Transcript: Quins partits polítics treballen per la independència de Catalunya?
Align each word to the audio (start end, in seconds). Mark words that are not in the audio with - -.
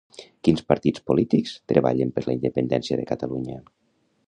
Quins 0.47 0.63
partits 0.71 1.03
polítics 1.09 1.53
treballen 1.73 2.15
per 2.17 2.25
la 2.29 2.35
independència 2.39 3.01
de 3.03 3.09
Catalunya? 3.13 3.63